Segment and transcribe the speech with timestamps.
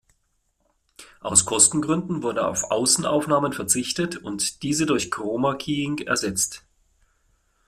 [1.19, 6.63] Aus Kostengründen wurde auf Außenaufnahmen verzichtet und diese durch Chroma-Keying ersetzt.